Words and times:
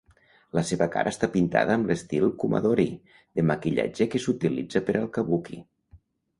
La 0.59 0.61
seva 0.69 0.87
cara 0.95 1.11
està 1.15 1.29
pintada 1.35 1.75
amb 1.81 1.91
l'estil 1.91 2.25
"kumadori" 2.45 2.87
de 3.41 3.47
maquillatge 3.53 4.11
que 4.15 4.25
s'utilitza 4.27 4.85
per 4.91 4.99
al 5.05 5.09
kabuki. 5.21 5.65